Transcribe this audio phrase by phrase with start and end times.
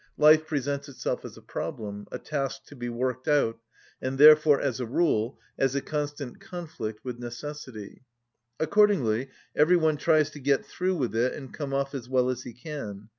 [0.17, 3.59] Life presents itself as a problem, a task to be worked out,
[4.01, 8.01] and therefore, as a rule, as a constant conflict with necessity.
[8.59, 12.41] Accordingly every one tries to get through with it and come off as well as
[12.41, 13.09] he can.